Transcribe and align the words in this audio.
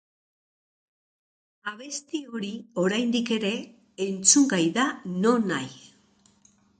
Abesti 1.71 2.21
hori 2.33 2.49
oraindik 2.83 3.31
ere 3.37 3.51
entzungai 4.07 4.63
da 4.79 4.87
nonahi. 5.19 5.81